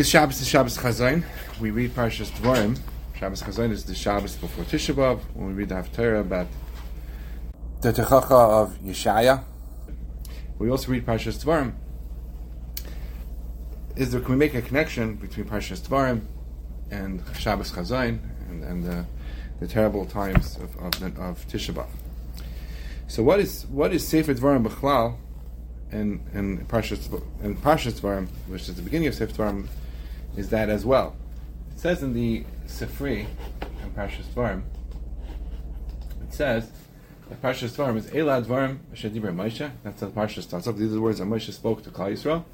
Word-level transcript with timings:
This 0.00 0.08
Shabbos 0.08 0.40
is 0.40 0.48
Shabbos 0.48 0.78
Chazon. 0.78 1.24
We 1.60 1.72
read 1.72 1.94
Parshas 1.94 2.30
Dvarim. 2.30 2.80
Shabbos 3.18 3.42
Chazon 3.42 3.70
is 3.70 3.84
the 3.84 3.94
Shabbos 3.94 4.34
before 4.34 4.64
Tisha 4.64 4.94
B'Av. 4.94 5.20
When 5.34 5.48
we 5.48 5.52
read 5.52 5.68
the 5.68 5.74
Haftarah 5.74 6.22
about 6.22 6.46
the 7.82 7.92
Techacha 7.92 8.30
of 8.30 8.78
Yeshaya. 8.78 9.44
We 10.58 10.70
also 10.70 10.90
read 10.90 11.04
Parshas 11.04 11.44
Dvarim. 11.44 11.74
Is 13.94 14.12
there, 14.12 14.22
can 14.22 14.30
we 14.30 14.36
make 14.36 14.54
a 14.54 14.62
connection 14.62 15.16
between 15.16 15.44
Parshas 15.44 15.86
Dvarim 15.86 16.22
and 16.90 17.22
Shabbos 17.38 17.70
Chazon 17.70 18.20
and, 18.48 18.64
and 18.64 18.82
the, 18.82 19.04
the 19.60 19.68
terrible 19.68 20.06
times 20.06 20.56
of, 20.56 20.74
of, 20.78 21.18
of 21.18 21.46
Tisha 21.46 21.74
B'Av? 21.74 21.90
So 23.06 23.22
what 23.22 23.38
is 23.38 23.66
what 23.66 23.92
is 23.92 24.08
Sefer 24.08 24.32
Dvarim 24.32 24.66
B'chlal 24.66 25.18
and 25.92 26.26
and 26.32 26.66
Parshas 26.68 27.22
and 27.42 27.62
Parshas 27.62 28.00
which 28.48 28.66
is 28.66 28.76
the 28.76 28.82
beginning 28.82 29.08
of 29.08 29.14
Sefer 29.14 29.34
is 30.40 30.50
that 30.50 30.68
as 30.68 30.84
well. 30.84 31.14
It 31.70 31.78
says 31.78 32.02
in 32.02 32.12
the 32.12 32.44
Sifri 32.66 33.26
in 33.60 33.90
Parshas 33.96 34.24
Dvarim, 34.34 34.62
it 36.22 36.32
says 36.32 36.70
that 37.28 37.40
Parshas 37.40 37.76
Dvarim 37.76 37.96
is 37.96 38.06
Elad 38.06 38.46
Dvarim 38.46 38.78
Shadibra 38.94 39.34
Moshe. 39.34 39.70
That's 39.84 40.00
how 40.00 40.08
the 40.08 40.12
Parsha 40.12 40.42
starts 40.42 40.66
off. 40.66 40.76
These 40.76 40.90
are 40.90 40.94
the 40.94 41.00
words 41.00 41.18
that 41.18 41.26
Moshe 41.26 41.52
spoke 41.52 41.84
to 41.84 41.90
Klal 41.90 42.12
Yisrael, 42.12 42.44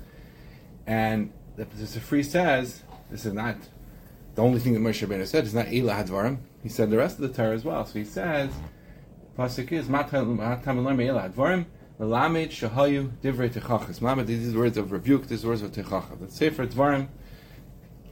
and 0.86 1.32
the, 1.56 1.64
the 1.64 1.84
Sifri 1.84 2.24
says 2.24 2.82
this 3.10 3.24
is 3.24 3.32
not 3.32 3.56
the 4.34 4.42
only 4.42 4.58
thing 4.58 4.74
that 4.74 4.80
Moshe 4.80 5.06
Rabbeinu 5.06 5.27
said. 5.27 5.44
It's 5.44 5.55
not 5.55 5.66
Elad 5.66 6.08
Dvarim. 6.08 6.38
He 6.62 6.68
said 6.68 6.91
the 6.91 6.98
rest 6.98 7.18
of 7.18 7.22
the 7.22 7.34
Torah 7.34 7.55
as 7.55 7.64
well. 7.64 7.86
So 7.86 7.98
he 7.98 8.05
says, 8.05 8.50
Pasuk 9.38 9.70
is 9.72 9.88
Matam 9.88 10.38
Elad 10.38 11.32
Dvarim. 11.32 11.66
Melamed 11.98 12.50
shahayu 12.50 13.10
divrei 13.22 13.48
techachas. 13.48 14.00
Melamed, 14.00 14.27
these 14.27 14.55
words 14.55 14.77
of 14.77 14.92
rebuke, 14.92 15.28
these 15.28 15.46
words 15.46 15.62
of 15.62 15.72
techacha. 15.72 16.18
The 16.20 16.30
Sefer 16.30 16.66
Dvarim 16.66 17.08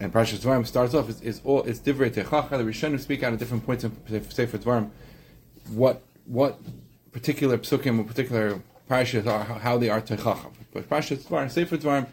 and 0.04 0.12
Parashat 0.12 0.40
Dvarim 0.40 0.66
starts 0.66 0.92
off 0.92 1.08
is, 1.08 1.22
is 1.22 1.40
all 1.44 1.62
it's 1.62 1.80
divrei 1.80 2.10
techacha. 2.10 2.50
The 2.50 2.58
Rishonim 2.58 3.00
speak 3.00 3.22
out 3.22 3.32
at 3.32 3.38
different 3.38 3.64
points 3.64 3.84
in 3.84 3.90
Sefer 4.30 4.58
Dvarim 4.58 4.90
what 5.70 6.02
what 6.26 6.60
particular 7.10 7.56
psukim 7.56 7.98
or 7.98 8.04
particular 8.04 8.60
parashas 8.90 9.26
are 9.26 9.44
how 9.44 9.78
they 9.78 9.88
are 9.88 10.02
techacha. 10.02 10.52
But 10.74 10.90
Parashat 10.90 11.24
Dvarim, 11.24 11.50
Sefer 11.50 11.78
Dvarim, 11.78 12.06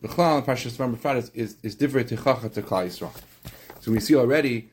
the 0.00 0.08
Chlal 0.08 0.38
and 0.38 0.46
Parashat 0.46 0.72
Dvarim 0.72 1.30
is 1.34 1.56
is 1.62 1.76
divrei 1.76 2.08
techacha 2.08 2.50
to 2.54 2.62
Klal 2.62 2.86
Yisrael. 2.86 3.12
So 3.80 3.92
we 3.92 4.00
see 4.00 4.16
already 4.16 4.70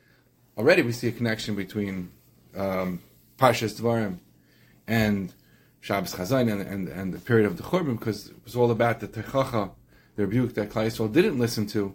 already 0.57 0.81
we 0.81 0.93
see 0.93 1.09
a 1.09 1.11
connection 1.11 1.55
between 1.55 2.09
um, 2.55 3.01
Parashat 3.37 3.81
Dvarim 3.81 4.19
and 4.87 5.33
Shabbos 5.81 6.15
Chazon 6.15 6.49
and, 6.49 6.61
and, 6.61 6.87
and 6.87 7.13
the 7.13 7.19
period 7.19 7.47
of 7.47 7.57
the 7.57 7.63
Churban 7.63 7.99
because 7.99 8.29
it 8.29 8.35
was 8.45 8.55
all 8.55 8.71
about 8.71 9.01
the 9.01 9.09
Techacha, 9.09 9.71
the 10.15 10.25
rebuke 10.25 10.53
that 10.53 10.69
Klal 10.69 10.87
Yisrael 10.87 11.11
didn't 11.11 11.37
listen 11.37 11.67
to, 11.67 11.93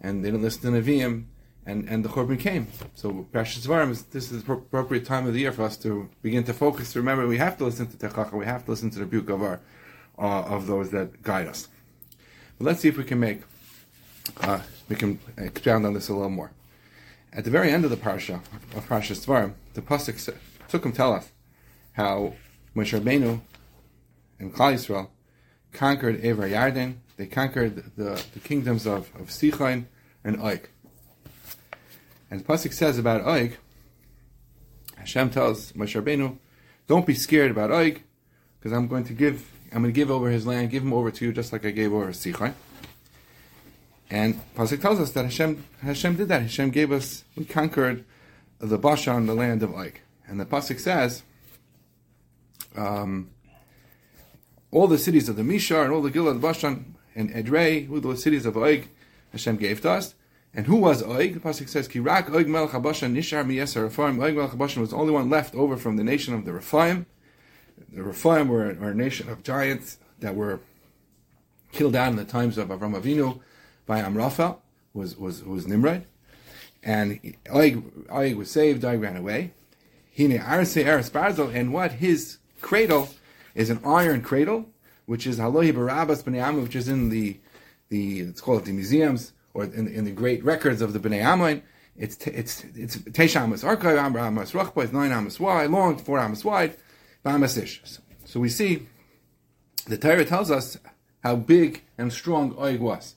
and 0.00 0.24
they 0.24 0.30
didn't 0.30 0.42
listen 0.42 0.72
to 0.72 0.80
Nevi'im, 0.80 1.24
and, 1.66 1.88
and 1.88 2.04
the 2.04 2.08
Churban 2.08 2.40
came. 2.40 2.66
So 2.94 3.26
Parashas 3.32 3.66
Dvarim, 3.66 4.10
this 4.10 4.32
is 4.32 4.42
the 4.42 4.52
appropriate 4.52 5.04
time 5.04 5.26
of 5.26 5.34
the 5.34 5.40
year 5.40 5.52
for 5.52 5.62
us 5.62 5.76
to 5.78 6.08
begin 6.22 6.44
to 6.44 6.54
focus. 6.54 6.96
Remember, 6.96 7.26
we 7.26 7.38
have 7.38 7.58
to 7.58 7.64
listen 7.64 7.86
to 7.86 7.96
Techacha, 7.96 8.32
we 8.32 8.46
have 8.46 8.64
to 8.64 8.70
listen 8.70 8.90
to 8.90 8.98
the 8.98 9.04
rebuke 9.04 9.28
of 9.28 9.42
our 9.42 9.60
uh, 10.18 10.42
of 10.42 10.66
those 10.66 10.90
that 10.90 11.22
guide 11.22 11.46
us. 11.46 11.68
But 12.58 12.66
let's 12.66 12.80
see 12.80 12.88
if 12.88 12.96
we 12.96 13.04
can 13.04 13.20
make 13.20 13.42
uh, 14.40 14.60
we 14.88 14.96
can 14.96 15.20
expound 15.36 15.86
on 15.86 15.94
this 15.94 16.08
a 16.08 16.12
little 16.12 16.30
more. 16.30 16.50
At 17.32 17.44
the 17.44 17.50
very 17.50 17.70
end 17.70 17.84
of 17.84 17.90
the 17.90 17.96
parsha 17.96 18.40
of 18.74 18.88
Parashas 18.88 19.26
Dvarim, 19.26 19.52
the 19.74 19.82
pasuk 19.82 20.34
took 20.68 20.84
him 20.84 20.92
tell 20.92 21.12
us 21.12 21.30
how 21.92 22.34
Moshe 22.74 22.98
Rabbeinu 22.98 23.40
and 24.40 24.54
Klal 24.54 24.74
Yisrael 24.74 25.08
conquered 25.72 26.20
Ever 26.20 26.48
Yarden. 26.48 26.96
They 27.16 27.26
conquered 27.26 27.96
the, 27.96 28.22
the 28.32 28.40
kingdoms 28.40 28.86
of, 28.86 29.10
of 29.16 29.28
Sichon 29.28 29.86
and 30.24 30.38
Oig. 30.38 30.66
And 32.30 32.46
Pasuk 32.46 32.72
says 32.72 32.98
about 32.98 33.24
Oig, 33.24 33.54
Hashem 34.96 35.30
tells 35.30 35.72
Moshe 35.72 36.00
Rabbeinu, 36.00 36.38
don't 36.86 37.06
be 37.06 37.14
scared 37.14 37.50
about 37.50 37.70
Oig, 37.70 38.00
because 38.58 38.72
I'm 38.72 38.88
going 38.88 39.04
to 39.04 39.12
give, 39.12 39.50
I'm 39.72 39.82
going 39.82 39.92
to 39.92 39.98
give 39.98 40.10
over 40.10 40.30
his 40.30 40.46
land, 40.46 40.70
give 40.70 40.82
him 40.82 40.92
over 40.92 41.10
to 41.10 41.24
you, 41.24 41.32
just 41.32 41.52
like 41.52 41.64
I 41.64 41.70
gave 41.70 41.92
over 41.92 42.08
Sichon. 42.08 42.54
And 44.10 44.40
Pasuk 44.54 44.80
tells 44.80 45.00
us 45.00 45.12
that 45.12 45.24
Hashem, 45.24 45.64
Hashem 45.82 46.16
did 46.16 46.28
that. 46.28 46.42
Hashem 46.42 46.70
gave 46.70 46.92
us, 46.92 47.24
we 47.36 47.44
conquered 47.44 48.04
the 48.58 48.78
Bashan, 48.78 49.26
the 49.26 49.34
land 49.34 49.62
of 49.62 49.70
Oig. 49.70 49.96
And 50.26 50.40
the 50.40 50.46
Pasuk 50.46 50.80
says, 50.80 51.22
um, 52.76 53.30
all 54.70 54.86
the 54.86 54.98
cities 54.98 55.28
of 55.28 55.36
the 55.36 55.42
Mishar 55.42 55.84
and 55.84 55.92
all 55.92 56.02
the 56.02 56.10
Gilad 56.10 56.40
Bashan 56.40 56.94
and 57.14 57.30
Edrei, 57.30 57.86
who 57.86 58.00
the 58.00 58.16
cities 58.16 58.46
of 58.46 58.54
Oig 58.54 58.88
Hashem 59.32 59.56
gave 59.56 59.80
to 59.82 59.90
us. 59.90 60.14
And 60.54 60.66
who 60.66 60.76
was 60.76 61.02
Oig? 61.02 61.34
The 61.34 61.40
pasuk 61.40 61.68
says, 61.68 61.88
"Kirak 61.88 62.26
Oig 62.26 62.46
Melech 62.46 62.70
Habashan 62.70 63.14
Nishar 63.14 63.44
Miyeser 63.44 63.82
Rephaim." 63.82 64.18
Oig 64.18 64.34
Melech 64.34 64.50
Habashan 64.50 64.78
was 64.78 64.90
the 64.90 64.96
only 64.96 65.12
one 65.12 65.28
left 65.28 65.54
over 65.54 65.76
from 65.76 65.96
the 65.96 66.04
nation 66.04 66.34
of 66.34 66.44
the 66.44 66.52
Rephaim. 66.52 67.06
The 67.92 68.02
Rephaim 68.02 68.48
were, 68.48 68.74
were 68.74 68.90
a 68.90 68.94
nation 68.94 69.28
of 69.28 69.42
giants 69.42 69.98
that 70.20 70.34
were 70.34 70.60
killed 71.72 71.94
out 71.94 72.10
in 72.10 72.16
the 72.16 72.24
times 72.24 72.58
of 72.58 72.68
Avram 72.68 72.98
Avinu 72.98 73.40
by 73.86 74.00
Amraphel, 74.00 74.60
was 74.94 75.16
was 75.16 75.44
was 75.44 75.66
Nimrod, 75.66 76.06
and 76.82 77.20
Oig, 77.54 77.82
Oig 78.08 78.36
was 78.36 78.50
saved. 78.50 78.82
Oig 78.82 79.02
ran 79.02 79.16
away. 79.16 79.52
Hine 80.16 80.40
Arse 80.40 80.78
Eres 80.78 81.10
Barzel, 81.10 81.54
and 81.54 81.72
what 81.72 81.92
his 81.92 82.38
cradle 82.60 83.10
is 83.58 83.70
an 83.70 83.80
iron 83.84 84.22
cradle, 84.22 84.70
which 85.06 85.26
is 85.26 85.38
Halohi 85.38 85.74
Barabbas 85.74 86.26
Ammon, 86.26 86.62
which 86.62 86.76
is 86.76 86.88
in 86.88 87.10
the 87.10 87.38
the 87.88 88.24
let's 88.26 88.40
call 88.40 88.58
it 88.58 88.64
the 88.64 88.72
museums 88.72 89.32
or 89.52 89.64
in, 89.64 89.88
in 89.88 90.04
the 90.04 90.12
great 90.12 90.44
records 90.44 90.80
of 90.80 90.92
the 90.92 91.00
Bnei 91.00 91.20
Ammon. 91.20 91.62
It's 91.96 92.16
it's 92.28 92.64
it's 92.76 92.96
Teisha 92.98 93.42
Amos 93.42 93.64
Amber 93.64 94.20
Amos 94.20 94.52
Rachba, 94.52 94.84
it's 94.84 94.92
nine 94.92 95.10
Amos 95.10 95.40
wide, 95.40 95.70
long, 95.70 95.98
four 95.98 96.20
Amos 96.20 96.44
wide, 96.44 96.76
Amos 97.26 97.56
Ish. 97.56 97.82
So 98.24 98.38
we 98.38 98.48
see 98.48 98.86
the 99.86 99.98
Torah 99.98 100.24
tells 100.24 100.50
us 100.52 100.78
how 101.24 101.34
big 101.34 101.82
and 101.98 102.12
strong 102.12 102.54
Oig 102.54 102.78
was. 102.78 103.16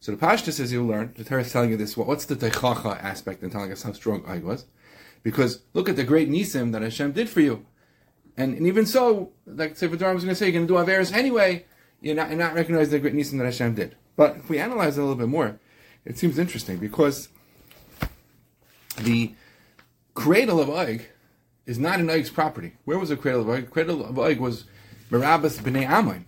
So 0.00 0.12
the 0.12 0.18
Pashtus, 0.18 0.54
says 0.54 0.72
you 0.72 0.84
learn, 0.84 1.12
the 1.16 1.24
Torah 1.24 1.42
is 1.42 1.52
telling 1.52 1.70
you 1.70 1.76
this. 1.76 1.96
What's 1.96 2.24
the 2.24 2.36
Techacha 2.36 3.02
aspect 3.02 3.42
in 3.42 3.50
telling 3.50 3.70
us 3.70 3.84
how 3.84 3.92
strong 3.92 4.22
Oig 4.22 4.42
was? 4.42 4.64
Because 5.22 5.62
look 5.72 5.88
at 5.88 5.96
the 5.96 6.04
great 6.04 6.28
Nisim 6.28 6.72
that 6.72 6.82
Hashem 6.82 7.12
did 7.12 7.28
for 7.28 7.40
you. 7.40 7.64
And, 8.38 8.54
and 8.54 8.66
even 8.68 8.86
so, 8.86 9.32
like 9.46 9.76
Sefer 9.76 9.96
Dvarim 9.96 10.14
was 10.14 10.24
going 10.24 10.34
to 10.34 10.36
say, 10.36 10.46
you're 10.46 10.52
going 10.52 10.68
to 10.68 10.72
do 10.72 10.78
Averis 10.78 11.12
anyway, 11.12 11.66
you're 12.00 12.14
not, 12.14 12.28
you're 12.28 12.38
not 12.38 12.54
recognizing 12.54 12.92
the 12.92 13.00
great 13.00 13.14
Nisim 13.14 13.36
that 13.38 13.44
Hashem 13.44 13.74
did. 13.74 13.96
But 14.16 14.36
if 14.36 14.48
we 14.48 14.60
analyze 14.60 14.96
it 14.96 15.00
a 15.00 15.04
little 15.04 15.16
bit 15.16 15.28
more, 15.28 15.58
it 16.04 16.18
seems 16.18 16.38
interesting 16.38 16.78
because 16.78 17.28
the 18.96 19.32
cradle 20.14 20.60
of 20.60 20.68
Oig 20.68 21.02
is 21.66 21.80
not 21.80 21.98
in 21.98 22.06
Oig's 22.06 22.30
property. 22.30 22.74
Where 22.84 22.98
was 22.98 23.08
the 23.08 23.16
cradle 23.16 23.40
of 23.40 23.48
Oig? 23.48 23.64
The 23.64 23.70
cradle 23.72 24.04
of 24.04 24.14
Oig 24.14 24.38
was 24.38 24.64
Merabas 25.10 25.60
b'nei 25.60 25.84
Ammon, 25.84 26.24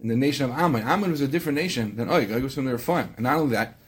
in 0.00 0.08
the 0.08 0.16
nation 0.16 0.44
of 0.44 0.58
Ammon. 0.58 0.82
Ammon 0.82 1.12
was 1.12 1.20
a 1.20 1.28
different 1.28 1.56
nation 1.56 1.94
than 1.96 2.08
Oig. 2.08 2.28
Oig 2.30 2.42
was 2.42 2.54
from 2.54 2.64
the 2.64 2.72
Rephaim. 2.72 3.14
And 3.14 3.22
not 3.22 3.36
only 3.36 3.52
that, 3.52 3.78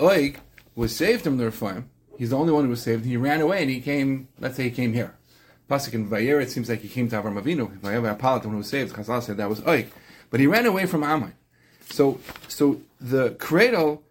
Oig 0.00 0.36
was 0.74 0.96
saved 0.96 1.24
from 1.24 1.36
the 1.36 1.44
Rephaim. 1.44 1.90
He's 2.18 2.30
the 2.30 2.38
only 2.38 2.54
one 2.54 2.64
who 2.64 2.70
was 2.70 2.80
saved. 2.80 3.04
He 3.04 3.18
ran 3.18 3.42
away 3.42 3.60
and 3.60 3.70
he 3.70 3.82
came, 3.82 4.28
let's 4.40 4.56
say 4.56 4.64
he 4.64 4.70
came 4.70 4.94
here. 4.94 5.14
Pasuk 5.68 5.94
in 5.94 6.06
Vayer, 6.06 6.40
it 6.40 6.50
seems 6.50 6.68
like 6.68 6.80
he 6.80 6.88
came 6.88 7.08
to 7.08 7.16
Avram 7.16 7.40
Avinu. 7.42 7.70
Vayer 7.80 8.00
Apalat, 8.00 8.44
when 8.44 8.52
he 8.52 8.58
was 8.58 8.68
saved, 8.68 8.94
Chazal 8.94 9.22
said 9.22 9.36
that 9.38 9.48
was 9.48 9.60
Oig. 9.62 9.88
But 10.30 10.40
he 10.40 10.46
ran 10.46 10.66
away 10.66 10.86
from 10.86 11.02
Ammon. 11.02 11.34
So, 11.88 12.20
so 12.48 12.80
the 13.00 13.30
cradle 13.30 14.02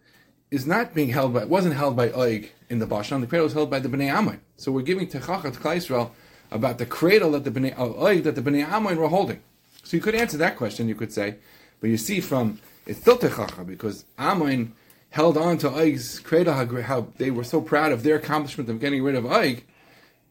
is 0.51 0.65
not 0.65 0.93
being 0.93 1.09
held 1.09 1.33
by, 1.33 1.45
wasn't 1.45 1.75
held 1.75 1.95
by 1.95 2.09
Oig 2.09 2.49
in 2.69 2.79
the 2.79 2.85
Bashan, 2.85 3.21
the 3.21 3.27
cradle 3.27 3.45
was 3.45 3.53
held 3.53 3.69
by 3.69 3.79
the 3.79 3.89
Bnei 3.89 4.09
Ammon. 4.09 4.41
So 4.57 4.71
we're 4.71 4.81
giving 4.81 5.07
Techacha 5.07 5.53
to 5.53 5.59
Klal 5.59 5.77
Yisrael 5.77 6.11
about 6.51 6.77
the 6.77 6.85
cradle 6.85 7.31
that 7.31 7.43
the 7.43 7.51
Bnei, 7.51 7.73
of 7.73 7.91
uh, 7.91 8.05
Oig 8.05 8.23
that 8.23 8.35
the 8.35 8.41
Bnei 8.41 8.65
Ammon 8.65 8.97
were 8.97 9.07
holding. 9.07 9.41
So 9.83 9.97
you 9.97 10.01
could 10.01 10.15
answer 10.15 10.37
that 10.37 10.57
question, 10.57 10.87
you 10.87 10.95
could 10.95 11.13
say, 11.13 11.35
but 11.79 11.89
you 11.89 11.97
see 11.97 12.19
from, 12.19 12.59
it's 12.85 12.99
still 12.99 13.17
Techacha, 13.17 13.65
because 13.65 14.05
Ammon 14.17 14.73
held 15.11 15.37
on 15.37 15.57
to 15.59 15.69
Oig's 15.69 16.19
cradle, 16.19 16.53
how, 16.53 16.65
how 16.81 17.07
they 17.17 17.31
were 17.31 17.43
so 17.43 17.61
proud 17.61 17.91
of 17.91 18.03
their 18.03 18.15
accomplishment 18.15 18.69
of 18.69 18.79
getting 18.79 19.03
rid 19.03 19.15
of 19.15 19.25
Oig, 19.25 19.61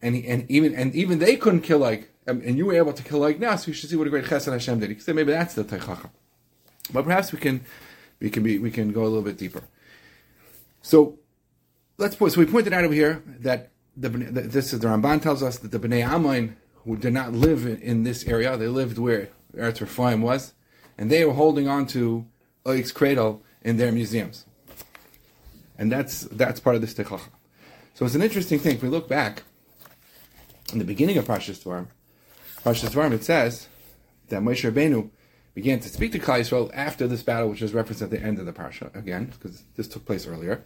and, 0.05 0.15
he, 0.15 0.27
and 0.27 0.49
even 0.49 0.75
and 0.75 0.93
even 0.95 1.19
they 1.19 1.35
couldn't 1.35 1.61
kill 1.61 1.79
like 1.79 2.11
um, 2.27 2.41
and 2.45 2.57
you 2.57 2.65
were 2.67 2.75
able 2.75 2.93
to 2.93 3.03
kill 3.03 3.19
like 3.19 3.39
now, 3.39 3.55
so 3.55 3.67
you 3.67 3.73
should 3.73 3.89
see 3.89 3.95
what 3.95 4.07
a 4.07 4.09
great 4.09 4.25
Chesed 4.25 4.51
Hashem 4.51 4.79
did. 4.79 4.89
You 4.89 4.95
could 4.95 5.03
say 5.03 5.13
maybe 5.13 5.31
that's 5.31 5.55
the 5.55 5.63
Techacha. 5.63 6.09
But 6.93 7.05
perhaps 7.05 7.31
we 7.31 7.39
can 7.39 7.65
we 8.19 8.29
can 8.29 8.43
be 8.43 8.59
we 8.59 8.69
can 8.69 8.91
go 8.91 9.01
a 9.01 9.09
little 9.09 9.23
bit 9.23 9.37
deeper. 9.37 9.63
So 10.81 11.17
let's 11.97 12.15
point. 12.15 12.33
So 12.33 12.39
we 12.39 12.45
pointed 12.45 12.71
out 12.71 12.83
over 12.83 12.93
here 12.93 13.23
that 13.39 13.71
the 13.97 14.09
this 14.09 14.73
is 14.73 14.79
the 14.79 14.87
Ramban 14.87 15.21
tells 15.21 15.41
us 15.41 15.57
that 15.57 15.71
the 15.71 15.79
Bnei 15.79 16.05
Ammon 16.05 16.55
who 16.83 16.95
did 16.95 17.13
not 17.13 17.33
live 17.33 17.65
in, 17.65 18.03
this 18.03 18.25
area, 18.27 18.55
they 18.57 18.67
lived 18.67 18.99
where 18.99 19.29
Eretz 19.57 19.81
Rephaim 19.81 20.21
was, 20.21 20.53
and 20.99 21.09
they 21.09 21.25
were 21.25 21.33
holding 21.33 21.67
on 21.67 21.87
to 21.87 22.27
Oig's 22.67 22.91
cradle 22.91 23.41
in 23.63 23.77
their 23.77 23.91
museums, 23.91 24.45
and 25.79 25.91
that's 25.91 26.21
that's 26.31 26.59
part 26.59 26.75
of 26.75 26.81
this 26.81 26.93
Techacha. 26.93 27.29
So 27.95 28.05
it's 28.05 28.13
an 28.13 28.21
interesting 28.21 28.59
thing. 28.59 28.75
If 28.75 28.83
we 28.83 28.89
look 28.89 29.09
back 29.09 29.43
in 30.75 30.79
the 30.79 30.85
beginning 30.85 31.17
of 31.17 31.25
Parshas 31.25 31.63
Dvarim, 31.63 31.87
Parshas 32.63 32.89
Dvarim, 32.89 33.13
it 33.13 33.23
says 33.23 33.69
that 34.27 34.41
Moshe 34.41 34.69
Rabbeinu 34.69 35.09
began 35.53 35.79
to 35.79 35.87
speak 35.87 36.11
to 36.11 36.19
Klal 36.19 36.41
Yisrael 36.41 36.69
after 36.73 37.07
this 37.07 37.23
battle, 37.23 37.49
which 37.49 37.61
is 37.61 37.73
referenced 37.73 38.01
at 38.01 38.09
the 38.09 38.21
end 38.21 38.39
of 38.39 38.45
the 38.45 38.51
parsha 38.51 38.93
again, 38.93 39.31
because 39.31 39.63
this 39.77 39.87
took 39.87 40.05
place 40.05 40.27
earlier. 40.27 40.63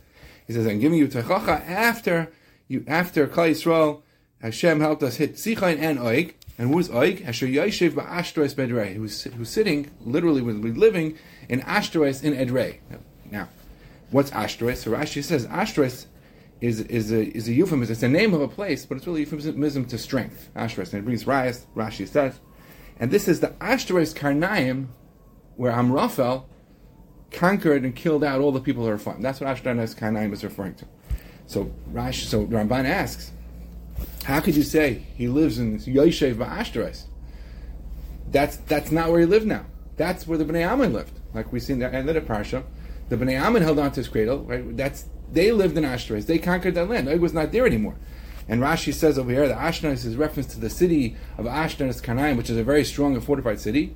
He 0.48 0.54
says, 0.54 0.66
"I'm 0.66 0.80
giving 0.80 0.98
you 0.98 1.08
Techacha 1.08 1.64
after 1.70 2.32
you 2.68 2.84
after 2.88 3.28
Klal 3.28 3.52
Yisrael. 3.52 4.02
Hashem 4.42 4.80
helped 4.80 5.04
us 5.04 5.18
hit 5.18 5.36
Sichon 5.36 5.78
and 5.78 6.00
Oig, 6.00 6.34
and 6.58 6.70
who 6.70 6.78
was 6.78 6.90
Oig? 6.90 7.28
Asher 7.28 7.46
Yoshev 7.46 7.92
ba'Ashtois 7.92 8.56
bedrei, 8.56 8.96
who's 8.96 9.26
who's 9.26 9.50
sitting 9.50 9.92
literally 10.02 10.42
with 10.42 10.76
living 10.76 11.18
in 11.48 11.60
Ashtois 11.62 12.24
in 12.24 12.34
Edrei. 12.34 12.78
Now, 13.30 13.50
what's 14.10 14.32
Ashtois? 14.32 14.78
So 14.78 14.92
Rashi 14.92 15.24
says 15.24 15.46
Ashtois 15.46 16.08
is 16.62 16.82
is 16.82 17.12
a 17.12 17.36
is 17.36 17.48
a 17.48 17.54
euphemism. 17.54 17.94
It's 17.94 18.04
a 18.04 18.08
name 18.08 18.34
of 18.34 18.42
a 18.42 18.48
place, 18.48 18.86
but 18.86 18.98
it's 18.98 19.08
really 19.08 19.22
euphemism 19.22 19.86
to 19.86 19.98
strength. 19.98 20.50
Ashtois, 20.56 20.92
and 20.94 21.02
it 21.02 21.06
brings 21.06 21.24
Rayas. 21.24 21.66
Rashi 21.76 22.08
says. 22.08 22.40
And 23.00 23.12
this 23.12 23.30
is 23.30 23.40
the 23.40 23.48
Ashtaros 23.62 24.14
Karnaim, 24.14 24.88
where 25.56 25.72
Amraphel 25.72 26.46
conquered 27.32 27.84
and 27.84 27.96
killed 27.96 28.24
out 28.24 28.42
all 28.42 28.52
the 28.52 28.60
people 28.60 28.84
who 28.84 28.90
are 28.90 28.98
farmed. 28.98 29.24
That's 29.24 29.40
what 29.40 29.56
Ashtaros 29.56 29.96
Karnaim 29.96 30.34
is 30.34 30.44
referring 30.44 30.76
to. 30.76 30.86
So 31.46 31.72
Rash, 31.88 32.28
so 32.28 32.46
Ramban 32.46 32.86
asks, 32.86 33.32
how 34.24 34.40
could 34.42 34.56
you 34.56 34.64
say 34.64 35.06
he 35.16 35.28
lives 35.28 35.60
in 35.60 35.80
Yoshev 35.80 36.36
Ashtaros? 36.36 37.06
That's 38.32 38.58
that's 38.58 38.92
not 38.92 39.10
where 39.10 39.22
he 39.22 39.26
lived 39.26 39.48
now. 39.48 39.66
That's 39.98 40.28
where 40.28 40.38
the 40.38 40.46
Bnei 40.46 40.66
Ammon 40.66 40.94
lived. 40.94 41.20
Like 41.34 41.52
we 41.52 41.60
see 41.60 41.74
in 41.74 41.80
the 41.80 41.94
end 41.94 42.10
of 42.10 42.16
the 42.16 42.22
parsha, 42.22 42.64
the 43.10 43.18
Bnei 43.18 43.40
Ammon 43.40 43.64
held 43.64 43.80
on 43.80 43.92
to 43.92 44.00
his 44.00 44.08
cradle. 44.08 44.44
Right? 44.44 44.78
That's 44.78 45.06
they 45.32 45.52
lived 45.52 45.78
in 45.78 45.84
Ashtaros. 45.84 46.26
They 46.26 46.40
conquered 46.40 46.76
that 46.76 46.90
land. 46.90 47.08
It 47.08 47.22
was 47.22 47.34
not 47.34 47.52
there 47.52 47.66
anymore. 47.66 47.96
And 48.48 48.62
Rashi 48.62 48.94
says 48.94 49.20
over 49.20 49.32
here 49.32 49.48
that 49.48 49.58
Ashkenaz 49.58 50.06
is 50.06 50.16
reference 50.16 50.48
to 50.54 50.60
the 50.60 50.72
city 50.72 51.16
of 51.38 51.46
Ashtaros 51.46 52.02
Karnaim, 52.02 52.36
which 52.36 52.50
is 52.50 52.58
a 52.58 52.64
very 52.64 52.84
strong 52.84 53.14
and 53.14 53.24
fortified 53.24 53.60
city. 53.60 53.96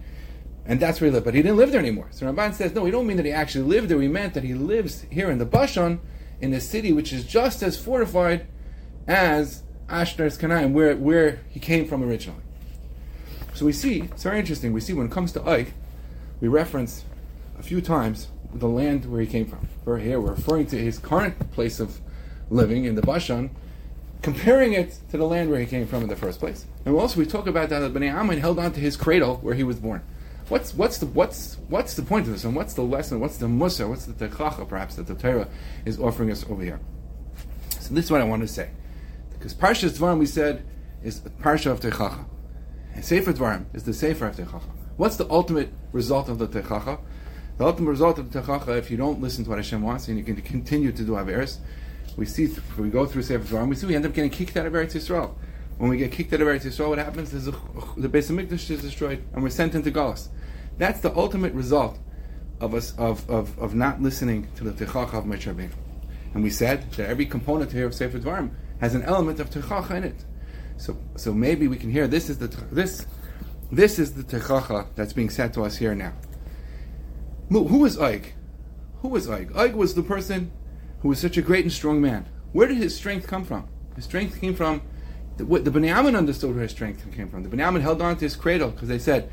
And 0.65 0.79
that's 0.79 1.01
where 1.01 1.09
he 1.09 1.13
lived. 1.13 1.25
But 1.25 1.33
he 1.33 1.41
didn't 1.41 1.57
live 1.57 1.71
there 1.71 1.79
anymore. 1.79 2.07
So 2.11 2.25
Ramban 2.25 2.53
says, 2.53 2.73
no, 2.73 2.83
we 2.83 2.91
don't 2.91 3.07
mean 3.07 3.17
that 3.17 3.25
he 3.25 3.31
actually 3.31 3.65
lived 3.65 3.89
there. 3.89 3.97
We 3.97 4.07
meant 4.07 4.35
that 4.35 4.43
he 4.43 4.53
lives 4.53 5.05
here 5.09 5.31
in 5.31 5.39
the 5.39 5.45
Bashan, 5.45 5.99
in 6.39 6.53
a 6.53 6.61
city 6.61 6.93
which 6.93 7.11
is 7.11 7.25
just 7.25 7.63
as 7.63 7.77
fortified 7.79 8.45
as 9.07 9.63
Ashtaros 9.87 10.39
Karnaim, 10.39 10.71
where, 10.71 10.95
where 10.95 11.41
he 11.49 11.59
came 11.59 11.87
from 11.87 12.03
originally. 12.03 12.41
So 13.55 13.65
we 13.65 13.73
see, 13.73 14.01
it's 14.01 14.23
very 14.23 14.39
interesting, 14.39 14.71
we 14.71 14.81
see 14.81 14.93
when 14.93 15.07
it 15.07 15.11
comes 15.11 15.31
to 15.33 15.39
Oig, 15.41 15.71
we 16.41 16.47
reference 16.47 17.05
a 17.57 17.63
few 17.63 17.81
times 17.81 18.27
the 18.55 18.67
land 18.67 19.09
where 19.11 19.21
he 19.21 19.27
came 19.27 19.45
from. 19.45 19.67
We're 19.85 19.97
here, 19.97 20.19
we're 20.19 20.31
referring 20.31 20.67
to 20.67 20.77
his 20.77 20.99
current 20.99 21.51
place 21.51 21.79
of 21.79 21.99
living 22.49 22.85
in 22.85 22.95
the 22.95 23.01
Bashan, 23.01 23.49
comparing 24.21 24.73
it 24.73 24.97
to 25.11 25.17
the 25.17 25.25
land 25.25 25.49
where 25.49 25.59
he 25.59 25.65
came 25.65 25.85
from 25.87 26.03
in 26.03 26.09
the 26.09 26.15
first 26.15 26.39
place. 26.39 26.65
And 26.85 26.95
also 26.95 27.19
we 27.19 27.25
talk 27.25 27.47
about 27.47 27.69
that 27.69 27.79
that 27.79 27.93
Bnei 27.93 28.13
Ammon 28.13 28.39
held 28.39 28.59
on 28.59 28.71
to 28.73 28.79
his 28.79 28.95
cradle 28.95 29.37
where 29.37 29.55
he 29.55 29.63
was 29.63 29.77
born. 29.77 30.01
What's 30.49 30.73
what's 30.73 30.97
the 30.97 31.05
what's 31.05 31.57
what's 31.69 31.93
the 31.95 32.03
point 32.03 32.27
of 32.27 32.33
this, 32.33 32.43
and 32.43 32.55
what's 32.55 32.73
the 32.73 32.81
lesson? 32.81 33.19
What's 33.19 33.37
the 33.37 33.47
musa? 33.47 33.87
What's 33.87 34.05
the 34.05 34.13
techacha 34.13 34.67
perhaps 34.67 34.95
that 34.95 35.07
the 35.07 35.15
Torah 35.15 35.47
is 35.85 35.99
offering 35.99 36.31
us 36.31 36.45
over 36.49 36.61
here? 36.61 36.79
So 37.79 37.93
this 37.93 38.05
is 38.05 38.11
what 38.11 38.21
I 38.21 38.25
want 38.25 38.41
to 38.41 38.47
say, 38.47 38.69
because 39.31 39.53
Parsha 39.53 39.89
Dvarim 39.89 40.19
we 40.19 40.25
said 40.25 40.65
is 41.01 41.21
Parsha 41.41 41.71
of 41.71 41.79
techacha, 41.79 42.25
and 42.93 43.03
Sefer 43.03 43.31
Dvarim 43.33 43.65
is 43.73 43.83
the 43.83 43.93
Sefer 43.93 44.27
of 44.27 44.35
techacha. 44.35 44.69
What's 44.97 45.15
the 45.15 45.29
ultimate 45.29 45.73
result 45.93 46.27
of 46.27 46.39
the 46.39 46.47
techacha? 46.47 46.99
The 47.57 47.65
ultimate 47.65 47.91
result 47.91 48.17
of 48.17 48.31
the 48.31 48.41
techacha, 48.41 48.77
if 48.77 48.89
you 48.89 48.97
don't 48.97 49.21
listen 49.21 49.43
to 49.43 49.49
what 49.49 49.59
Hashem 49.59 49.81
wants 49.81 50.07
and 50.07 50.17
you 50.17 50.23
can 50.23 50.35
continue 50.41 50.91
to 50.91 51.03
do 51.03 51.11
averis, 51.11 51.59
we 52.17 52.25
see 52.25 52.53
we 52.77 52.89
go 52.89 53.05
through 53.05 53.23
Sefer 53.23 53.43
Dvarim, 53.43 53.69
we 53.69 53.75
see 53.75 53.87
we 53.87 53.95
end 53.95 54.05
up 54.05 54.13
getting 54.13 54.31
kicked 54.31 54.57
out 54.57 54.65
of 54.65 54.73
Eretz 54.73 54.93
Yisrael. 54.93 55.35
When 55.77 55.89
we 55.89 55.97
get 55.97 56.11
kicked 56.11 56.33
out 56.33 56.41
of 56.41 56.47
Eretz 56.47 56.63
Yisrael, 56.63 56.89
what 56.89 56.97
happens 56.97 57.33
is 57.33 57.45
the 57.45 57.51
Beis 57.51 58.31
Hamikdash 58.31 58.69
is 58.69 58.81
destroyed, 58.81 59.23
and 59.33 59.43
we're 59.43 59.49
sent 59.49 59.75
into 59.75 59.91
Galus. 59.91 60.29
That's 60.77 60.99
the 61.01 61.15
ultimate 61.15 61.53
result 61.53 61.99
of 62.59 62.73
us 62.73 62.95
of, 62.97 63.29
of, 63.29 63.57
of 63.59 63.75
not 63.75 64.01
listening 64.01 64.47
to 64.55 64.63
the 64.63 64.71
Techacha 64.71 65.13
of 65.13 65.25
Moshe. 65.25 65.71
And 66.33 66.43
we 66.43 66.49
said 66.49 66.91
that 66.93 67.09
every 67.09 67.25
component 67.25 67.71
here 67.71 67.85
of 67.85 67.93
Sefer 67.93 68.19
Dvarim 68.19 68.51
has 68.79 68.95
an 68.95 69.03
element 69.03 69.39
of 69.39 69.49
Techacha 69.49 69.91
in 69.91 70.03
it. 70.03 70.25
So 70.77 70.97
so 71.15 71.33
maybe 71.33 71.67
we 71.67 71.77
can 71.77 71.91
hear 71.91 72.07
this 72.07 72.29
is 72.29 72.39
the 72.39 72.47
this 72.71 73.05
this 73.71 73.99
is 73.99 74.13
the 74.13 74.23
Techacha 74.23 74.87
that's 74.95 75.13
being 75.13 75.29
said 75.29 75.53
to 75.53 75.63
us 75.63 75.77
here 75.77 75.93
now. 75.93 76.13
Who 77.61 77.85
is 77.85 77.97
Oig? 77.97 78.31
Who 79.01 79.09
was 79.09 79.27
Oig? 79.27 79.51
Oig 79.51 79.73
was 79.73 79.93
the 79.93 80.01
person 80.01 80.51
who 81.01 81.09
was 81.09 81.19
such 81.19 81.37
a 81.37 81.41
great 81.41 81.63
and 81.63 81.71
strong 81.71 82.01
man. 82.01 82.27
Where 82.51 82.67
did 82.67 82.77
his 82.77 82.95
strength 82.95 83.27
come 83.27 83.45
from? 83.45 83.67
His 83.95 84.05
strength 84.05 84.41
came 84.41 84.55
from 84.55 84.81
the, 85.37 85.45
what 85.45 85.63
the 85.63 85.71
understood 85.71 86.55
where 86.55 86.63
his 86.63 86.71
strength 86.71 87.05
came 87.11 87.29
from. 87.29 87.43
The 87.43 87.49
Bnei 87.49 87.61
Ammon 87.61 87.83
held 87.83 88.01
on 88.01 88.15
to 88.15 88.25
his 88.25 88.35
cradle 88.35 88.71
because 88.71 88.87
they 88.87 88.97
said, 88.97 89.29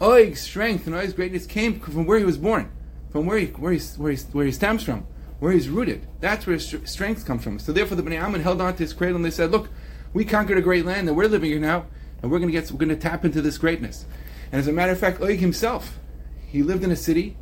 Oig's 0.00 0.40
strength 0.40 0.86
and 0.86 0.96
Oig's 0.96 1.12
greatness 1.12 1.46
came 1.46 1.78
from 1.78 2.06
where 2.06 2.18
he 2.18 2.24
was 2.24 2.38
born, 2.38 2.72
from 3.10 3.26
where 3.26 3.38
he, 3.38 3.46
where, 3.46 3.72
he, 3.72 3.80
where, 3.96 4.12
he, 4.12 4.18
where 4.32 4.46
he 4.46 4.52
stems 4.52 4.82
from, 4.82 5.06
where 5.38 5.52
he's 5.52 5.68
rooted. 5.68 6.08
That's 6.18 6.46
where 6.46 6.54
his 6.54 6.74
strength 6.84 7.24
comes 7.24 7.44
from. 7.44 7.60
So 7.60 7.72
therefore 7.72 7.96
the 7.96 8.02
Bnei 8.02 8.20
Ammon 8.20 8.42
held 8.42 8.60
on 8.60 8.72
to 8.72 8.82
his 8.82 8.92
cradle 8.92 9.16
and 9.16 9.24
they 9.24 9.30
said, 9.30 9.52
look, 9.52 9.68
we 10.12 10.24
conquered 10.24 10.58
a 10.58 10.62
great 10.62 10.84
land 10.84 11.06
and 11.06 11.16
we're 11.16 11.28
living 11.28 11.50
here 11.50 11.60
now 11.60 11.86
and 12.20 12.32
we're 12.32 12.40
going 12.40 12.52
to 12.52 12.96
tap 12.96 13.24
into 13.24 13.40
this 13.40 13.58
greatness. 13.58 14.06
And 14.50 14.58
as 14.58 14.66
a 14.66 14.72
matter 14.72 14.92
of 14.92 14.98
fact, 14.98 15.20
Oig 15.20 15.38
himself, 15.38 15.98
he 16.46 16.62
lived 16.62 16.82
in 16.82 16.90
a 16.90 16.96
city 16.96 17.36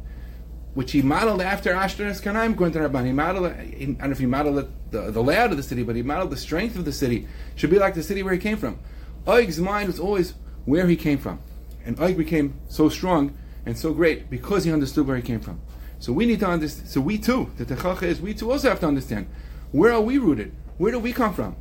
which 0.78 0.92
he 0.92 1.02
modeled 1.02 1.42
after 1.42 1.72
Ashtaras 1.72 2.22
Kanaim 2.22 2.56
to 2.56 2.78
Rabban. 2.78 3.04
He 3.04 3.10
modeled, 3.10 3.46
I 3.46 3.64
don't 3.84 3.98
know 3.98 4.10
if 4.12 4.20
he 4.20 4.26
modeled 4.26 4.70
the, 4.92 5.10
the, 5.10 5.20
layout 5.20 5.50
of 5.50 5.56
the 5.56 5.62
city, 5.64 5.82
but 5.82 5.96
he 5.96 6.02
modeled 6.02 6.30
the 6.30 6.36
strength 6.36 6.76
of 6.76 6.84
the 6.84 6.92
city. 6.92 7.26
Should 7.56 7.70
be 7.70 7.80
like 7.80 7.94
the 7.94 8.02
city 8.04 8.22
where 8.22 8.32
he 8.32 8.38
came 8.38 8.56
from. 8.58 8.78
Oig's 9.26 9.58
mind 9.58 9.88
was 9.88 9.98
always 9.98 10.34
where 10.66 10.86
he 10.86 10.94
came 10.94 11.18
from. 11.18 11.40
And 11.84 11.96
Oig 11.96 12.16
became 12.16 12.60
so 12.68 12.88
strong 12.88 13.36
and 13.66 13.76
so 13.76 13.92
great 13.92 14.30
because 14.30 14.62
he 14.62 14.72
understood 14.72 15.08
where 15.08 15.16
he 15.16 15.22
came 15.22 15.40
from. 15.40 15.60
So 15.98 16.12
we 16.12 16.26
need 16.26 16.38
to 16.38 16.46
understand, 16.46 16.88
so 16.88 17.00
we 17.00 17.18
too, 17.18 17.50
the 17.56 17.64
Techacha 17.64 18.04
is, 18.04 18.20
we 18.20 18.32
too 18.32 18.52
also 18.52 18.68
have 18.68 18.78
to 18.78 18.86
understand, 18.86 19.26
where 19.72 19.92
are 19.92 20.00
we 20.00 20.18
rooted? 20.18 20.54
Where 20.76 20.92
do 20.92 21.00
we 21.00 21.12
come 21.12 21.34
from? 21.34 21.56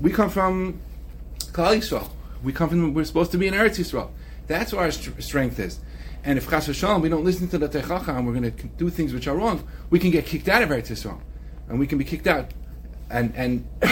We 0.00 0.10
come 0.10 0.30
from 0.30 0.80
Klal 1.52 1.76
Yisrael. 1.76 2.10
We 2.42 2.52
come 2.52 2.70
from, 2.70 2.92
we're 2.92 3.04
supposed 3.04 3.30
to 3.30 3.38
be 3.38 3.46
in 3.46 3.54
Eretz 3.54 3.78
Yisrael. 3.78 4.10
That's 4.48 4.72
where 4.72 4.82
our 4.82 4.90
strength 4.90 5.60
is. 5.60 5.78
And 6.24 6.38
if 6.38 6.48
Chas 6.48 6.68
V'Shalom, 6.68 7.02
we 7.02 7.08
don't 7.08 7.24
listen 7.24 7.48
to 7.48 7.58
the 7.58 7.68
Techacha 7.68 8.16
and 8.16 8.26
we're 8.26 8.32
going 8.32 8.50
to 8.50 8.66
do 8.66 8.88
things 8.88 9.12
which 9.12 9.28
are 9.28 9.36
wrong, 9.36 9.66
we 9.90 9.98
can 9.98 10.10
get 10.10 10.24
kicked 10.24 10.48
out 10.48 10.62
of 10.62 10.70
Eretz 10.70 10.90
Yisrael. 10.90 11.20
And 11.68 11.78
we 11.78 11.86
can 11.86 11.98
be 11.98 12.04
kicked 12.04 12.26
out 12.26 12.52
and 13.10 13.34
and 13.36 13.66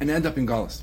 and 0.00 0.10
end 0.10 0.26
up 0.26 0.38
in 0.38 0.46
Galus. 0.46 0.82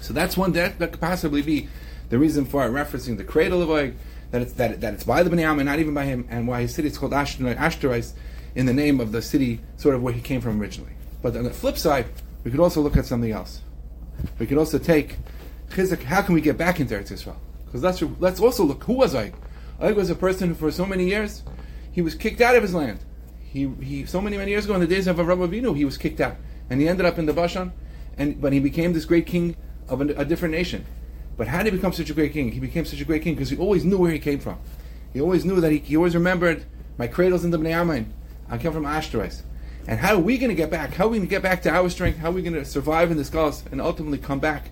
So 0.00 0.12
that's 0.12 0.36
one 0.36 0.52
that, 0.52 0.78
that 0.78 0.92
could 0.92 1.00
possibly 1.00 1.42
be 1.42 1.68
the 2.10 2.18
reason 2.18 2.44
for 2.44 2.68
referencing 2.68 3.16
the 3.16 3.24
cradle 3.24 3.62
of 3.62 3.70
Og, 3.70 3.94
that 4.30 4.42
it's 4.42 4.52
that, 4.54 4.80
that 4.82 4.94
it's 4.94 5.04
by 5.04 5.22
the 5.22 5.30
Bnei 5.30 5.50
and 5.50 5.64
not 5.64 5.78
even 5.78 5.94
by 5.94 6.04
him, 6.04 6.26
and 6.28 6.46
why 6.46 6.62
his 6.62 6.74
city 6.74 6.88
is 6.88 6.98
called 6.98 7.12
Ashtarais 7.12 8.12
in 8.54 8.66
the 8.66 8.74
name 8.74 9.00
of 9.00 9.12
the 9.12 9.22
city 9.22 9.60
sort 9.76 9.94
of 9.94 10.02
where 10.02 10.12
he 10.12 10.20
came 10.20 10.40
from 10.40 10.60
originally. 10.60 10.92
But 11.22 11.36
on 11.36 11.44
the 11.44 11.50
flip 11.50 11.78
side, 11.78 12.06
we 12.44 12.50
could 12.50 12.60
also 12.60 12.82
look 12.82 12.96
at 12.96 13.06
something 13.06 13.32
else. 13.32 13.62
We 14.38 14.46
could 14.46 14.58
also 14.58 14.78
take 14.78 15.16
Chizuk, 15.70 16.02
how 16.02 16.22
can 16.22 16.34
we 16.34 16.40
get 16.40 16.58
back 16.58 16.78
into 16.80 16.94
Eretz 16.94 17.10
Yisrael? 17.10 17.36
Because 17.64 17.82
let's, 17.82 18.02
let's 18.20 18.40
also 18.40 18.64
look, 18.64 18.84
who 18.84 18.92
was 18.92 19.14
Og? 19.14 19.32
Og 19.80 19.96
was 19.96 20.10
a 20.10 20.14
person 20.14 20.48
who, 20.48 20.54
for 20.54 20.70
so 20.70 20.86
many 20.86 21.08
years, 21.08 21.42
he 21.90 22.02
was 22.02 22.14
kicked 22.14 22.40
out 22.40 22.56
of 22.56 22.62
his 22.62 22.74
land. 22.74 23.00
He, 23.40 23.68
he 23.80 24.04
so 24.06 24.20
many 24.20 24.36
many 24.36 24.50
years 24.50 24.64
ago 24.64 24.74
in 24.74 24.80
the 24.80 24.86
days 24.86 25.06
of 25.06 25.16
Avraham 25.16 25.48
Avinu, 25.48 25.76
he 25.76 25.84
was 25.84 25.96
kicked 25.96 26.20
out, 26.20 26.36
and 26.68 26.80
he 26.80 26.88
ended 26.88 27.06
up 27.06 27.18
in 27.18 27.26
the 27.26 27.32
Bashan, 27.32 27.72
and 28.16 28.40
but 28.40 28.52
he 28.52 28.60
became 28.60 28.92
this 28.92 29.04
great 29.04 29.26
king 29.26 29.56
of 29.88 30.00
a, 30.00 30.04
a 30.14 30.24
different 30.24 30.54
nation. 30.54 30.84
But 31.36 31.48
how 31.48 31.62
did 31.62 31.72
he 31.72 31.78
become 31.78 31.92
such 31.92 32.10
a 32.10 32.14
great 32.14 32.32
king? 32.32 32.52
He 32.52 32.60
became 32.60 32.84
such 32.84 33.00
a 33.00 33.04
great 33.04 33.22
king 33.22 33.34
because 33.34 33.50
he 33.50 33.56
always 33.56 33.84
knew 33.84 33.98
where 33.98 34.12
he 34.12 34.18
came 34.18 34.38
from. 34.38 34.58
He 35.12 35.20
always 35.20 35.44
knew 35.44 35.60
that 35.60 35.72
he, 35.72 35.78
he 35.78 35.96
always 35.96 36.14
remembered 36.14 36.64
my 36.96 37.06
cradle's 37.06 37.44
in 37.44 37.50
the 37.50 37.58
Bnei 37.58 37.72
Ammon. 37.72 38.12
I 38.48 38.58
come 38.58 38.72
from 38.72 38.84
Ashtarais. 38.84 39.42
And 39.86 39.98
how 39.98 40.14
are 40.14 40.20
we 40.20 40.38
going 40.38 40.48
to 40.48 40.54
get 40.54 40.70
back? 40.70 40.94
How 40.94 41.04
are 41.04 41.08
we 41.08 41.18
going 41.18 41.28
to 41.28 41.30
get 41.30 41.42
back 41.42 41.62
to 41.62 41.70
our 41.70 41.90
strength? 41.90 42.18
How 42.18 42.28
are 42.28 42.32
we 42.32 42.42
going 42.42 42.54
to 42.54 42.64
survive 42.64 43.10
in 43.10 43.16
this 43.16 43.30
Galus 43.30 43.70
and 43.70 43.80
ultimately 43.80 44.18
come 44.18 44.38
back 44.38 44.70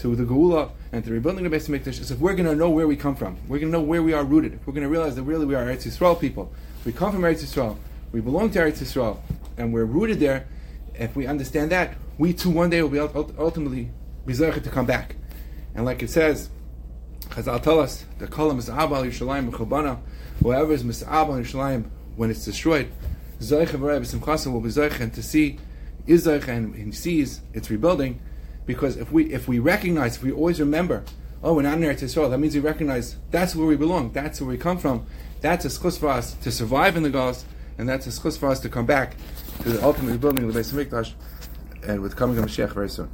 to 0.00 0.16
the 0.16 0.24
Geula 0.24 0.70
and 0.92 1.04
to 1.04 1.12
rebuilding 1.12 1.48
the 1.48 1.54
Beis 1.54 1.68
Hamikdash 1.68 2.00
is 2.00 2.10
if 2.10 2.18
we're 2.18 2.34
going 2.34 2.48
to 2.48 2.54
know 2.54 2.70
where 2.70 2.86
we 2.86 2.96
come 2.96 3.14
from. 3.14 3.36
We're 3.48 3.58
going 3.58 3.70
to 3.70 3.78
know 3.78 3.84
where 3.84 4.02
we 4.02 4.14
are 4.14 4.24
rooted. 4.24 4.54
If 4.54 4.66
we're 4.66 4.72
going 4.72 4.84
to 4.84 4.88
realize 4.88 5.14
that 5.16 5.24
really 5.24 5.44
we 5.44 5.54
are 5.54 5.64
Eretz 5.64 5.86
Yisrael 5.86 6.18
people. 6.18 6.52
We 6.84 6.92
come 6.92 7.12
from 7.12 7.20
Eretz 7.20 7.42
Yisrael. 7.42 7.76
We 8.10 8.20
belong 8.20 8.50
to 8.52 8.58
Eretz 8.58 8.78
Yisrael. 8.78 9.18
And 9.58 9.74
we're 9.74 9.84
rooted 9.84 10.18
there. 10.18 10.46
If 10.94 11.14
we 11.14 11.26
understand 11.26 11.70
that, 11.72 11.96
we 12.18 12.32
too 12.32 12.50
one 12.50 12.70
day 12.70 12.82
will 12.82 12.88
be 12.88 12.98
ultimately 12.98 13.90
be 14.26 14.34
to 14.34 14.70
come 14.70 14.86
back. 14.86 15.16
And 15.74 15.84
like 15.84 16.02
it 16.02 16.10
says, 16.10 16.48
Chazal 17.28 17.62
tell 17.62 17.78
us, 17.78 18.04
the 18.18 18.26
kolam 18.26 18.58
is 18.58 18.68
Abal 18.68 19.04
Yerushalayim 19.04 19.50
Mechobana, 19.50 20.00
whoever 20.42 20.72
is 20.72 20.82
Mis'abal 20.82 21.42
Yerushalayim 21.42 21.84
when 22.16 22.30
it's 22.30 22.44
destroyed, 22.44 22.90
Zoich 23.40 23.68
V'rei 23.68 24.52
will 24.52 24.60
be 24.60 24.68
Zoich 24.68 25.00
and 25.00 25.14
to 25.14 25.22
see, 25.22 25.58
is 26.06 26.26
and 26.26 26.74
he 26.74 26.92
sees 26.92 27.40
its 27.54 27.70
rebuilding, 27.70 28.20
because 28.70 28.96
if 28.96 29.10
we 29.10 29.32
if 29.32 29.48
we 29.48 29.58
recognize, 29.58 30.16
if 30.16 30.22
we 30.22 30.30
always 30.30 30.60
remember, 30.60 31.02
oh, 31.42 31.54
we're 31.54 31.62
not 31.62 31.78
in 31.78 31.82
Eretz 31.82 32.02
Yisrael, 32.02 32.30
that 32.30 32.38
means 32.38 32.54
we 32.54 32.60
recognize 32.60 33.16
that's 33.32 33.56
where 33.56 33.66
we 33.66 33.76
belong, 33.76 34.12
that's 34.12 34.40
where 34.40 34.48
we 34.48 34.56
come 34.56 34.78
from. 34.78 35.06
That's 35.40 35.64
a 35.64 35.68
schus 35.68 35.98
for 35.98 36.08
us 36.08 36.34
to 36.34 36.52
survive 36.52 36.96
in 36.96 37.02
the 37.02 37.10
Galus, 37.10 37.42
and 37.78 37.88
that's 37.88 38.06
a 38.06 38.10
schus 38.10 38.38
for 38.38 38.48
us 38.48 38.60
to 38.60 38.68
come 38.68 38.86
back 38.86 39.16
to 39.62 39.70
the 39.70 39.84
ultimate 39.84 40.20
building 40.20 40.44
of 40.44 40.54
the 40.54 40.60
Beis 40.60 40.72
Hamikdash, 40.72 41.12
and 41.82 42.00
with 42.00 42.14
coming 42.14 42.38
of 42.38 42.44
Mashiach 42.44 42.72
very 42.72 42.88
soon. 42.88 43.10